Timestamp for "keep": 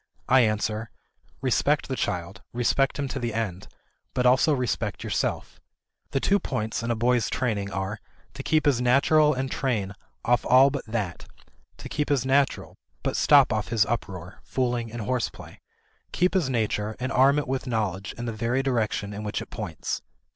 8.41-8.65, 11.87-12.09, 16.11-16.33